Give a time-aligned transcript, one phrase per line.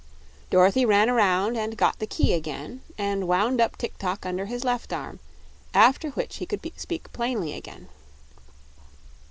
[0.49, 4.63] Dorothy ran around and got the key again and wound up Tik tok under his
[4.63, 5.19] left arm,
[5.75, 7.87] after which he could speak plainly again.